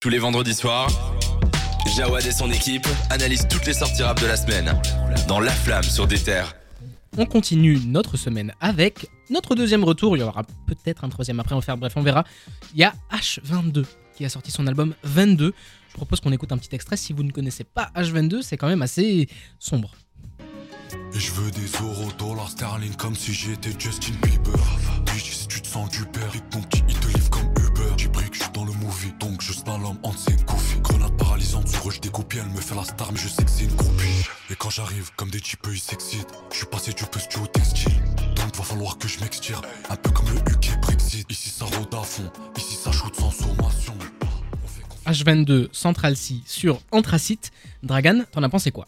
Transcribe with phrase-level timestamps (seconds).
[0.00, 0.88] Tous les vendredis soirs,
[1.96, 4.80] Jawad et son équipe analysent toutes les sorties rap de la semaine
[5.26, 6.54] dans La Flamme sur des terres.
[7.16, 10.16] On continue notre semaine avec notre deuxième retour.
[10.16, 12.22] Il y aura peut-être un troisième après, on va faire bref, on verra.
[12.74, 15.52] Il y a H22 qui a sorti son album 22.
[15.88, 16.96] Je propose qu'on écoute un petit extrait.
[16.96, 19.28] Si vous ne connaissez pas H22, c'est quand même assez
[19.58, 19.96] sombre.
[21.12, 24.62] Et je veux des euros, dollars, sterling comme si j'étais Justin Bieber.
[25.06, 27.57] Bitch, si tu te sens du père, et ton petit, il te livre comme
[28.88, 30.80] movie, donc je slalom entre ses goofy.
[30.80, 33.50] Grenade paralysante, sur eux, je découpe, elle me fait la star, mais je sais que
[33.50, 34.24] c'est une groupie.
[34.50, 36.28] Et quand j'arrive, comme des types, ils s'excitent.
[36.50, 37.92] Je suis passé du petit au textile.
[38.36, 39.60] Donc va falloir que je m'extire.
[39.90, 41.30] Un peu comme le UK Brexit.
[41.30, 43.94] Ici ça rôde à fond, ici ça shoot sans sommation.
[44.64, 45.16] On fait confiance.
[45.18, 47.50] H22 Central C sur Anthracite.
[47.82, 48.86] Dragan, t'en as pensé quoi?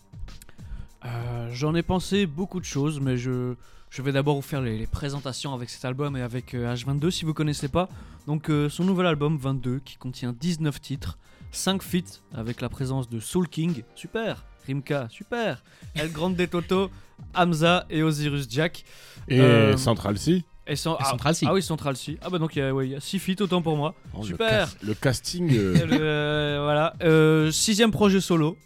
[1.61, 3.53] J'en ai pensé beaucoup de choses, mais je,
[3.91, 7.11] je vais d'abord vous faire les, les présentations avec cet album et avec euh, H22
[7.11, 7.87] si vous connaissez pas.
[8.27, 11.19] Donc euh, son nouvel album 22 qui contient 19 titres,
[11.53, 15.63] 5 feats avec la présence de Soul King, super, Rimka, super,
[15.95, 16.91] El Grande Toto,
[17.35, 18.83] Hamza et Osiris Jack.
[19.29, 20.43] Et Euh, Central C.
[20.71, 21.47] Et, ah, Central C.
[21.49, 22.19] Ah oui, Central C.
[22.23, 23.95] Ah bah donc il y a, ouais, il y a 6 feats autant pour moi.
[24.15, 24.49] Oh, le super.
[24.71, 25.51] cas- Le, casting.
[25.53, 26.95] euh, le- euh, voilà.
[27.03, 28.57] Euh, sixième projet solo.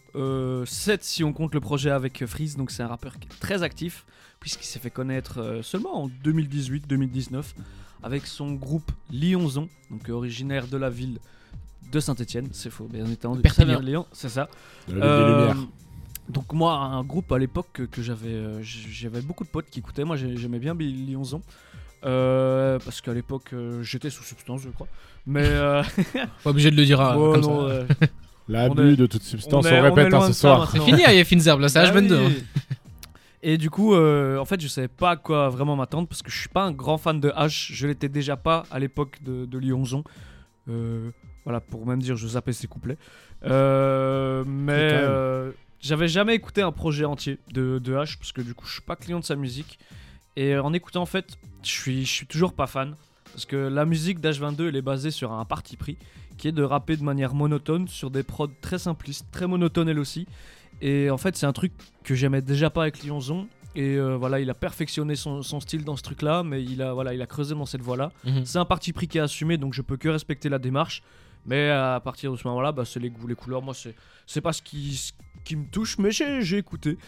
[0.67, 2.57] 7 si on compte le projet avec Freeze.
[2.57, 4.05] Donc c'est un rappeur qui est très actif.
[4.41, 7.43] Puisqu'il s'est fait connaître seulement en 2018-2019.
[8.03, 9.69] Avec son groupe Lyonzon.
[9.91, 11.19] Donc originaire de la ville
[11.91, 12.49] de Saint-Etienne.
[12.53, 13.41] C'est faux, bien entendu.
[13.41, 13.81] Perpignan.
[13.81, 14.49] Lyon, c'est ça.
[14.89, 15.55] de la Euh,
[16.29, 19.79] donc moi, un groupe à l'époque que, que j'avais, euh, j'avais beaucoup de potes qui
[19.81, 20.05] écoutaient.
[20.05, 21.43] Moi, j'ai- j'aimais bien Billy Lyonzon.
[22.05, 24.89] Euh, parce qu'à l'époque, euh, j'étais sous substance, je crois.
[25.27, 25.83] Mais euh,
[26.45, 27.73] Pas obligé de le dire comme non, ça.
[27.75, 27.87] euh,
[28.49, 30.71] L'abus est- de toute substance, on, est- répète est hein, ce ça soir.
[30.71, 30.97] C'est maintenant.
[30.99, 32.27] fini, à Fines Herbes, là, c'est Ah H22.
[32.27, 32.37] oui.
[32.39, 32.63] hein.
[33.47, 36.31] Et du coup, euh, en fait, je savais pas à quoi vraiment m'attendre parce que
[36.31, 37.73] je suis pas un grand fan de H.
[37.73, 40.03] Je l'étais déjà pas à l'époque de, de Lyonzon.
[40.71, 41.11] Euh,
[41.45, 42.97] voilà, pour même dire, je zappais ses couplets.
[43.45, 45.05] Euh, mais quand même.
[45.11, 48.73] euh, j'avais jamais écouté un projet entier de, de H parce que du coup, je
[48.73, 49.79] suis pas client de sa musique.
[50.37, 52.95] Et en écoutant, en fait, je suis, je suis toujours pas fan
[53.33, 55.97] parce que la musique d'H22 elle est basée sur un parti pris
[56.39, 59.99] qui est de rapper de manière monotone sur des prods très simplistes, très monotones elle
[59.99, 60.27] aussi.
[60.81, 63.47] Et en fait, c'est un truc que j'aimais déjà pas avec Lyonzon.
[63.77, 66.93] Et euh, voilà, il a perfectionné son, son style dans ce truc-là, mais il a,
[66.93, 68.13] voilà, il a creusé dans cette voie-là.
[68.25, 68.45] Mhm.
[68.45, 71.03] C'est un parti pris qui est assumé, donc je peux que respecter la démarche.
[71.47, 73.63] Mais à partir de ce moment-là, bah, c'est les goûts, les couleurs.
[73.63, 73.95] Moi, c'est,
[74.27, 75.13] c'est pas ce qui,
[75.45, 76.99] qui me touche, mais j'ai, j'ai écouté.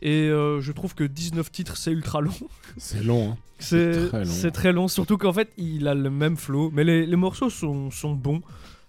[0.00, 2.32] Et euh, je trouve que 19 titres, c'est ultra long.
[2.76, 3.32] C'est long.
[3.32, 3.36] Hein.
[3.60, 4.30] C'est très long.
[4.30, 6.70] c'est très long, surtout qu'en fait, il a le même flow.
[6.72, 8.42] Mais les, les morceaux sont, sont bons.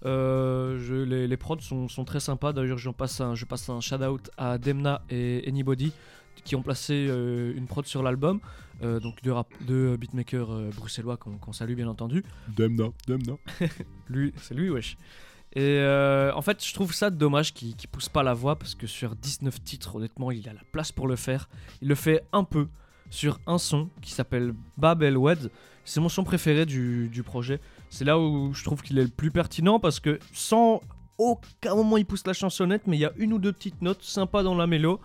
[0.06, 2.54] Euh, je- les, les prods sont, sont très sympas.
[2.54, 5.92] D'ailleurs, j'en passe un, je passe un shout-out à Demna et Anybody
[6.44, 8.40] qui ont placé euh, une prod sur l'album.
[8.82, 12.24] Euh, donc deux, rap- deux beatmakers bruxellois qu'on qu'on salue bien entendu.
[12.58, 13.34] Demna, Demna.
[14.10, 14.98] Lui, c'est lui, wesh.
[15.56, 18.74] Et euh, en fait, je trouve ça dommage qu'il qu'il pousse pas la voix parce
[18.74, 21.48] que sur 19 titres, honnêtement, il a la place pour le faire.
[21.82, 22.68] Il le fait un peu
[23.12, 25.52] sur un son qui s'appelle Babel Wed.
[25.86, 27.60] C'est mon son préféré du, projet.
[27.90, 30.82] C'est là où je trouve qu'il est le plus pertinent parce que sans
[31.20, 34.02] aucun moment il pousse la chansonnette, mais il y a une ou deux petites notes
[34.02, 35.00] sympas dans la mélo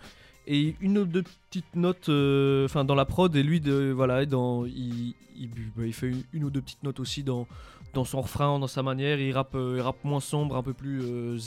[0.46, 4.62] et une ou deux petites notes euh, dans la prod et lui de voilà dans
[4.62, 4.68] bah,
[5.84, 7.46] il fait une ou deux petites notes aussi dans
[7.94, 10.74] dans son refrain dans sa manière il rappe euh, il rappe moins sombre un peu
[10.74, 11.38] plus euh,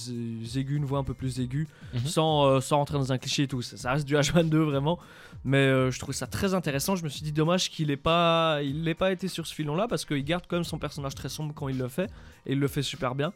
[0.55, 1.99] aigu une voix un peu plus aiguë Mhm.
[2.05, 4.97] sans euh, sans rentrer dans un cliché et tout ça, ça reste du H22 vraiment
[5.43, 8.59] mais euh, je trouvais ça très intéressant je me suis dit dommage qu'il ait pas
[8.63, 11.15] il n'ait pas été sur ce filon là parce qu'il garde quand même son personnage
[11.15, 12.09] très sombre quand il le fait
[12.45, 13.33] et il le fait super bien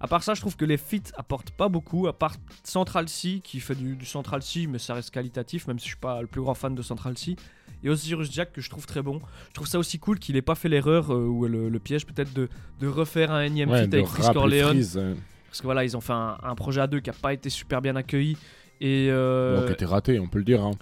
[0.00, 2.34] à part ça, je trouve que les feats apportent pas beaucoup, à part
[2.64, 5.90] Central C qui fait du, du Central C, mais ça reste qualitatif, même si je
[5.90, 7.36] suis pas le plus grand fan de Central C.
[7.84, 9.20] Et Osiris Jack que je trouve très bon.
[9.48, 12.06] Je trouve ça aussi cool qu'il ait pas fait l'erreur euh, ou le, le piège
[12.06, 12.48] peut-être de,
[12.80, 14.68] de refaire un énième Ouais, feat de avec Chris Corleone.
[14.68, 15.14] Freeze, euh,
[15.48, 17.50] Parce que voilà, ils ont fait un, un projet à deux qui a pas été
[17.50, 18.36] super bien accueilli.
[18.80, 20.62] Et euh, bon, qui était raté, on peut le dire.
[20.62, 20.72] hein.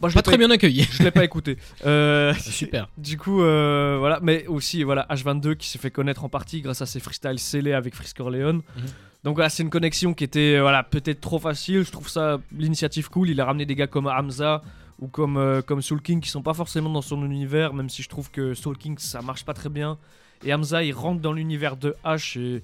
[0.00, 0.82] moi, je Pas très bien accueilli.
[0.90, 1.56] Je l'ai pas écouté.
[1.86, 2.88] Euh, Super.
[2.98, 6.82] Du coup, euh, voilà, mais aussi voilà H22 qui s'est fait connaître en partie grâce
[6.82, 8.56] à ses freestyles scellés avec Frisk Corleone.
[8.76, 8.82] Mhm.
[9.24, 11.84] Donc voilà, c'est une connexion qui était euh, voilà peut-être trop facile.
[11.84, 13.30] Je trouve ça l'initiative cool.
[13.30, 14.62] Il a ramené des gars comme Hamza
[15.02, 18.02] ou comme euh, comme Soul King qui sont pas forcément dans son univers, même si
[18.02, 19.98] je trouve que Soul King ça marche pas très bien.
[20.44, 22.62] Et Hamza il rentre dans l'univers de H et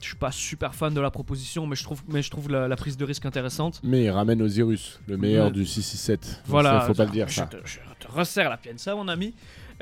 [0.00, 2.68] je suis pas super fan de la proposition, mais je trouve mais je trouve la,
[2.68, 3.80] la prise de risque intéressante.
[3.82, 5.52] Mais il ramène Osiris, le meilleur Ouais.
[5.52, 6.42] du 667.
[6.46, 7.28] Voilà, Ça, faut pas le dire.
[7.28, 7.46] je, Ça.
[7.46, 9.34] te, je te resserre la pienza, mon ami.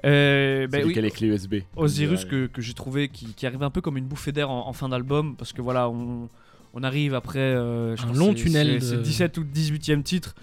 [0.05, 1.55] Euh, lui oui, les clés USB.
[1.77, 4.67] Osiris que, que j'ai trouvé qui, qui arrive un peu comme une bouffée d'air en,
[4.67, 6.29] en fin d'album parce que voilà on,
[6.75, 10.35] on arrive après euh, je Un long tunnel c'est- de- c'est 17 ou 18e titre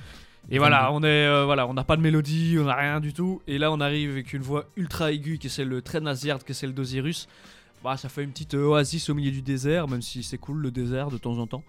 [0.51, 0.98] et voilà 22.
[0.98, 3.57] on est euh, voilà on n'a pas de mélodie on n'a rien du tout et
[3.57, 6.56] là on arrive avec une voix ultra aiguë qui est celle très nasillarde qui est
[6.56, 7.28] celle d'Osiris
[7.84, 10.72] bah, ça fait une petite oasis au milieu du désert, même si c'est cool le
[10.72, 11.63] désert de temps en temps.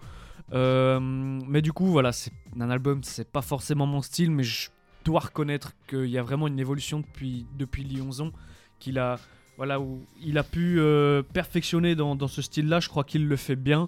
[0.53, 4.69] Euh, mais du coup, voilà, c'est un album, c'est pas forcément mon style, mais je
[5.05, 8.33] dois reconnaître qu'il y a vraiment une évolution depuis, depuis Lyonzon,
[8.79, 9.19] qu'il a,
[9.55, 12.81] voilà, où il a pu euh, perfectionner dans, dans ce style-là.
[12.81, 13.87] Je crois qu'il le fait bien.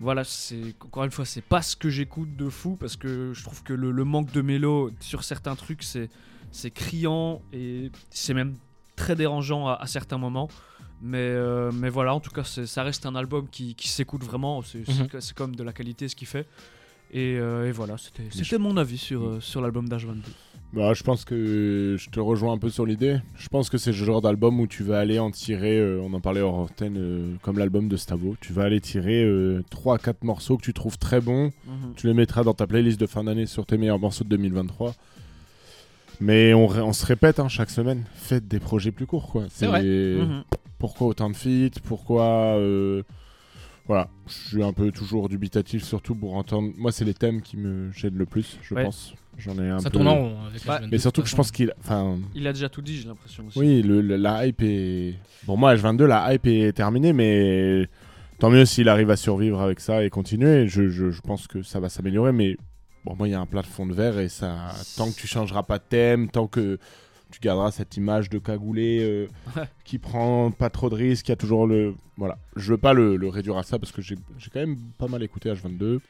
[0.00, 3.42] Voilà, c'est encore une fois, c'est pas ce que j'écoute de fou parce que je
[3.42, 6.08] trouve que le, le manque de mélo sur certains trucs, c'est
[6.50, 8.54] c'est criant et c'est même
[8.96, 10.48] très dérangeant à, à certains moments.
[11.00, 14.62] Mais, euh, mais voilà, en tout cas, ça reste un album qui, qui s'écoute vraiment.
[14.62, 15.08] C'est Mhm.
[15.20, 16.46] c'est comme de la qualité ce qu'il fait.
[17.10, 20.16] Et, euh, et voilà, c'était mon avis sur, euh, sur l'album d'H22.
[20.74, 23.18] Bah, je pense que je te rejoins un peu sur l'idée.
[23.36, 26.12] Je pense que c'est le genre d'album où tu vas aller en tirer, euh, on
[26.12, 28.36] en parlait hors antenne, euh, comme l'album de Stavo.
[28.40, 29.24] Tu vas aller tirer
[29.70, 31.50] 3-4 morceaux que tu trouves très bons.
[31.96, 34.94] Tu les mettras dans ta playlist de fin d'année sur tes meilleurs morceaux de 2023.
[36.20, 39.28] Mais on, se répète hein, chaque semaine, faites des projets plus courts.
[39.28, 39.44] quoi.
[39.50, 39.82] C'est vrai.
[39.82, 40.42] Mhm.
[40.78, 42.58] Pourquoi autant de feats Pourquoi.
[43.88, 46.70] Voilà, je suis un peu toujours dubitatif, surtout pour entendre.
[46.76, 48.84] Moi, c'est les thèmes qui me gênent le plus, je Ouais.
[48.84, 49.14] pense.
[49.38, 49.94] J'en ai un Ça peu.
[49.94, 51.72] tourne en rond avec Ouais, H22, Mais surtout que je pense qu'il.
[51.80, 53.58] Enfin, Il a déjà tout dit, j'ai l'impression aussi.
[53.58, 55.14] oui, le- le- la hype est.
[55.46, 57.88] Bon, moi, H22, la hype est terminée, mais
[58.38, 60.66] tant mieux s'il arrive à survivre avec ça et continuer.
[60.68, 62.56] Je, je- je pense que ça va s'améliorer, mais
[63.04, 64.70] bon, moi, il y a un plat de fond de verre et ça.
[64.96, 66.78] Tant que tu changeras pas de thème, tant que
[67.30, 69.68] tu garderas cette image de cagoulé euh, Ouais.
[69.84, 71.94] qui prend pas trop de risques, qui a toujours le.
[72.16, 72.38] Voilà.
[72.56, 75.08] Je veux pas le, le réduire à ça parce que j'ai j'ai quand même pas
[75.08, 76.00] mal écouté H22.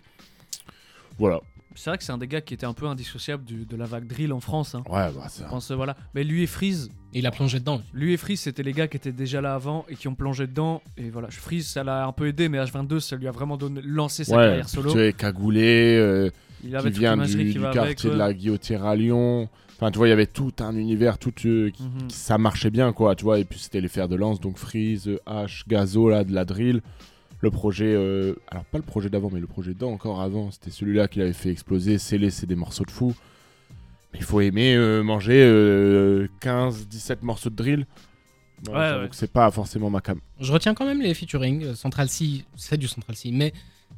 [1.18, 1.40] Voilà.
[1.74, 3.84] C'est vrai que c'est un des gars qui était un peu indissociable du- de la
[3.84, 4.74] vague drill en France.
[4.74, 4.82] hein.
[4.88, 5.44] Ouais, bah, ça.
[5.44, 5.96] Je pense, voilà.
[6.14, 7.82] Mais lui et Freeze, Et il a plongé dedans.
[7.92, 10.46] lui et Freeze, c'était les gars qui étaient déjà là avant et qui ont plongé
[10.48, 10.82] dedans.
[10.96, 13.80] Et voilà, Freeze, ça l'a un peu aidé, mais H22, ça lui a vraiment donné,
[13.84, 14.92] lancé sa Ouais, carrière solo.
[14.92, 15.96] tu es cagoulé.
[15.98, 16.30] euh,
[16.64, 18.02] Il qui avait toute vient du, qui du va quartier avec.
[18.04, 19.48] de la Guillotière à Lyon.
[19.80, 22.08] Enfin, tu vois, il y avait tout un univers, tout euh, qui- Mhm.
[22.08, 23.38] qui- ça marchait bien, quoi, tu vois.
[23.38, 26.44] Et puis c'était les fers de lance, donc Freeze, euh, H, Gazo, là, de la
[26.44, 26.82] drill.
[27.40, 30.72] Le projet, euh, alors pas le projet d'avant, mais le projet d'avant, encore avant, c'était
[30.72, 31.98] celui-là qui l'avait fait exploser.
[31.98, 33.14] Scellé, c'est des morceaux de fou.
[34.12, 37.86] Mais il faut aimer euh, manger euh, 15, 17 morceaux de drill.
[38.64, 40.18] Bon, Ouais, c'est pas forcément ma cam.
[40.40, 41.74] Je retiens quand même les featuring.
[41.76, 43.30] Central C, c'est du Central C.
[43.32, 43.52] Mais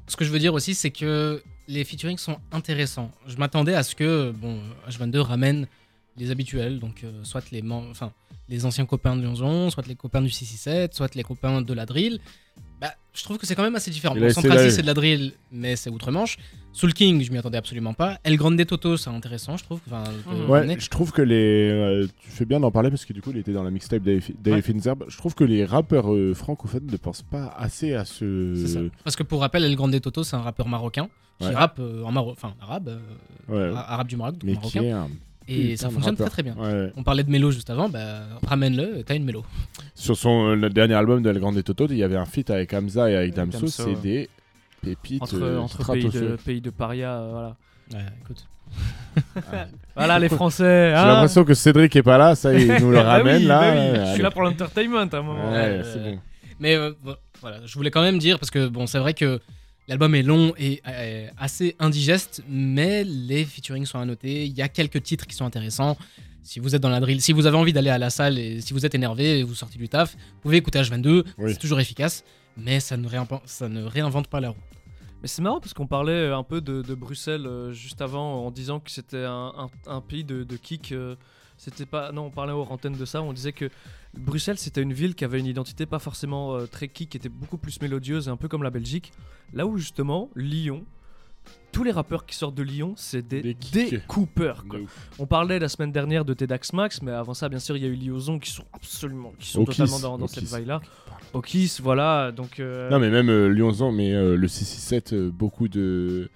[0.07, 3.11] ce que je veux dire aussi, c'est que les featuring sont intéressants.
[3.27, 4.59] Je m'attendais à ce que bon,
[4.89, 5.67] H22 ramène
[6.17, 8.13] les habituels, donc euh, soit les, mem- enfin,
[8.49, 11.87] les anciens copains de Lyonzon, soit les copains du 667, soit les copains de la
[11.87, 12.19] drill.
[12.81, 14.15] Bah, je trouve que c'est quand même assez différent.
[14.21, 16.37] Bon, Central c'est de la drill, mais c'est outre-Manche.
[16.73, 18.19] Soul King, je m'y attendais absolument pas.
[18.23, 19.81] El Grande Toto, c'est intéressant, je trouve.
[19.87, 20.49] Enfin, Mhm.
[20.51, 20.77] Ouais, ramener.
[20.79, 21.69] je trouve que les.
[21.69, 24.03] euh, tu fais bien d'en parler parce que du coup, il était dans la mixtape
[24.03, 24.95] d'Ave Ouais.
[25.09, 28.55] Je trouve que les rappeurs euh, francophones ne pensent pas assez à ce.
[28.57, 28.81] C'est ça.
[29.05, 31.09] Parce que pour rappel, El Grande Toto, c'est un rappeur marocain
[31.41, 31.55] qui Ouais.
[31.55, 32.31] rappe euh, en Maro...
[32.33, 32.99] enfin, arabe, euh,
[33.71, 34.83] Ouais, a- arabe du Maroc, donc mais qui marocain.
[34.83, 35.09] est un.
[35.49, 36.31] Et ça de fonctionne rappeur.
[36.31, 36.55] très très bien.
[36.63, 36.93] Ouais.
[36.97, 39.43] On parlait de mélo juste avant, bah, ramène-le, t'as une mélo.
[39.97, 42.51] Sur son euh, le dernier album de El Grande Toto, il y avait un feat
[42.51, 43.59] avec Hamza et avec Damso.
[43.59, 43.97] Damso, c'est ouais.
[44.01, 44.29] des
[44.83, 47.57] pépites Entre, euh, entre pays, de, pays de paria, euh, voilà.
[47.95, 48.45] Ouais, écoute.
[49.53, 49.67] Ah.
[49.97, 50.93] Voilà les Français.
[50.95, 51.07] J'ai hein.
[51.07, 53.61] l'impression que Cédric est pas là, ça il nous le Ah ramène oui, là.
[53.61, 55.51] bah oui, Je suis là pour l'entertainment à un moment.
[55.51, 56.19] Ouais, Euh, bon.
[56.61, 59.41] Mais euh, vo- voilà, je voulais quand même dire, parce que bon, c'est vrai que
[59.89, 64.47] l'album est long et euh, assez indigeste, mais les featuring sont à noter.
[64.47, 65.97] Il y a quelques titres qui sont intéressants.
[66.45, 68.61] Si vous êtes dans la drill, si vous avez envie d'aller à la salle et
[68.61, 71.53] si vous êtes énervé et vous sortez du taf, vous pouvez écouter H22, Oui.
[71.53, 72.25] c'est toujours efficace,
[72.57, 74.57] mais ça ne, réinvente, ça ne réinvente pas la roue.
[75.23, 78.81] Mais c'est marrant parce qu'on parlait un peu de, Bruxelles euh, juste avant en disant
[78.81, 79.71] que c'était un,
[80.07, 80.93] pays de, de kick.
[80.93, 81.17] euh,
[81.59, 82.11] c'était pas.
[82.11, 83.21] Non, on parlait hors antenne de ça.
[83.21, 83.69] On disait que
[84.15, 87.29] Bruxelles c'était une ville qui avait une identité pas forcément euh, très kick, qui était
[87.29, 89.13] beaucoup plus mélodieuse, un peu comme la Belgique.
[89.53, 90.85] Là où justement Lyon.
[91.73, 94.81] Tous les rappeurs qui sortent de Lyon, c'est des, Des quoi.
[95.21, 97.87] On parlait la semaine dernière de Tedax Max, mais avant ça, bien sûr, il y
[97.87, 100.81] a eu Liozon qui sont absolument, qui sont totalement dans, cette vague-là.
[101.33, 102.59] Okis, voilà, donc.
[102.59, 106.29] euh, Non mais même euh, mais euh, le 667, euh, beaucoup de...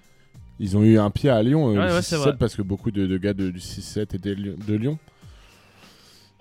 [0.57, 2.37] Ils ont eu un pied à Lyon, euh, Ouais, le ouais, c'est 667, vrai.
[2.37, 4.97] parce que beaucoup de, de gars de- du 667 étaient de Lyon.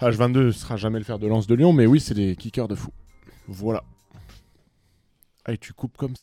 [0.01, 2.77] H22 sera jamais le fer de lance de Lyon, mais oui, c'est des kickers de
[2.77, 2.91] fou.
[3.49, 3.83] Voilà.
[5.45, 6.23] Ah, et tu coupes comme ça.